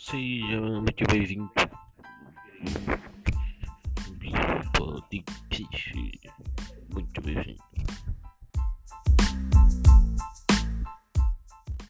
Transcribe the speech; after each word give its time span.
Seja 0.00 0.58
muito 0.58 1.04
bem-vindo. 1.12 1.50
Muito 6.94 7.20
bem-vindo. 7.20 7.62